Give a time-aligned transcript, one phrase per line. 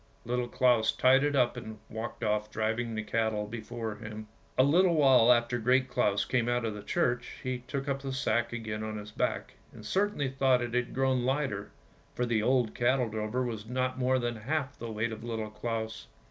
[0.25, 4.27] Little Claus tied it up and walked off driving the cattle before him.
[4.57, 8.11] A little while after Great Claus came out of the church, he took up the
[8.11, 11.69] sack again on his back, and certainly thought it had grown lighter,
[12.15, 16.07] for the old cattle drover was not more than half the weight of Little Claus.